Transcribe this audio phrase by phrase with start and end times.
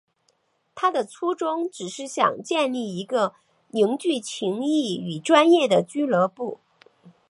[0.73, 3.35] 他的初衷只是想建立一个
[3.69, 6.57] 凝聚情谊与专业的俱乐部。